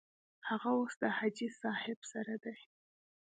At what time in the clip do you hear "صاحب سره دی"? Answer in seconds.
1.61-2.57